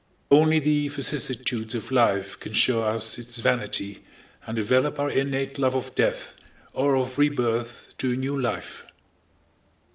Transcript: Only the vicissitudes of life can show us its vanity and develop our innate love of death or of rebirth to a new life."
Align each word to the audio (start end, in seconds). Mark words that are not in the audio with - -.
Only 0.31 0.57
the 0.57 0.87
vicissitudes 0.87 1.75
of 1.75 1.91
life 1.91 2.39
can 2.39 2.53
show 2.53 2.81
us 2.81 3.19
its 3.19 3.39
vanity 3.39 4.03
and 4.47 4.55
develop 4.55 4.97
our 4.99 5.11
innate 5.11 5.59
love 5.59 5.75
of 5.75 5.93
death 5.93 6.33
or 6.73 6.95
of 6.95 7.19
rebirth 7.19 7.93
to 7.99 8.13
a 8.13 8.15
new 8.15 8.41
life." 8.41 8.83